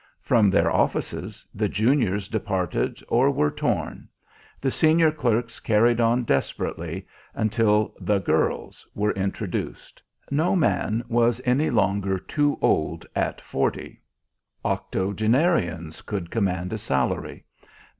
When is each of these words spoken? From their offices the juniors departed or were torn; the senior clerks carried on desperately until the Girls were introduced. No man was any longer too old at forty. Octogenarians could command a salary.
From 0.23 0.49
their 0.49 0.71
offices 0.71 1.45
the 1.53 1.69
juniors 1.69 2.27
departed 2.27 3.03
or 3.07 3.29
were 3.29 3.51
torn; 3.51 4.09
the 4.59 4.71
senior 4.71 5.11
clerks 5.11 5.59
carried 5.59 6.01
on 6.01 6.23
desperately 6.23 7.05
until 7.35 7.93
the 7.99 8.17
Girls 8.17 8.87
were 8.95 9.11
introduced. 9.11 10.01
No 10.31 10.55
man 10.55 11.03
was 11.07 11.39
any 11.45 11.69
longer 11.69 12.17
too 12.17 12.57
old 12.63 13.05
at 13.15 13.39
forty. 13.41 14.01
Octogenarians 14.65 16.01
could 16.01 16.31
command 16.31 16.73
a 16.73 16.79
salary. 16.79 17.45